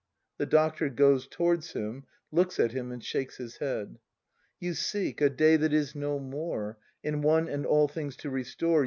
[0.39, 0.89] The Doctor.
[0.89, 3.99] [Goes towards him, looks at him, and shakes his head.]
[4.59, 6.79] You seek, a day that is no more.
[7.03, 8.79] In one and all things to restore.